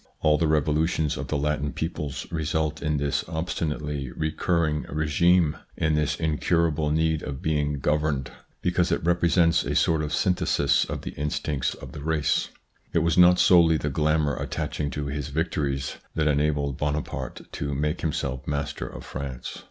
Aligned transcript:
All 0.21 0.39
the 0.39 0.47
revolutions 0.47 1.15
of 1.15 1.27
the 1.27 1.37
Latin 1.37 1.73
peoples 1.73 2.25
result 2.31 2.81
in 2.81 2.97
this 2.97 3.23
obstinately 3.27 4.09
re 4.11 4.31
curring 4.31 4.83
regime, 4.91 5.57
in 5.77 5.93
this 5.93 6.15
incurable 6.15 6.89
need 6.89 7.21
of 7.21 7.39
being 7.43 7.73
governed, 7.73 8.31
because 8.63 8.91
it 8.91 9.03
represents 9.03 9.63
a 9.63 9.75
sort 9.75 10.01
of 10.01 10.11
synthesis 10.11 10.85
of 10.85 11.03
the 11.03 11.11
instincts 11.11 11.75
of 11.75 11.91
the 11.91 12.01
race. 12.01 12.49
It 12.93 13.03
was 13.03 13.15
not 13.15 13.37
solely 13.37 13.77
the 13.77 13.89
glamour 13.91 14.35
attaching 14.37 14.89
to 14.89 15.05
his 15.05 15.27
victories 15.27 15.97
that 16.15 16.27
enabled 16.27 16.79
Bonaparte 16.79 17.41
to 17.51 17.75
make 17.75 18.01
himself 18.01 18.47
master 18.47 18.87
of 18.87 19.05
France. 19.05 19.59